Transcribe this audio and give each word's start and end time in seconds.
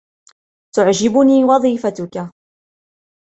تعجبني 0.75 1.43
وظيفتك. 1.45 2.31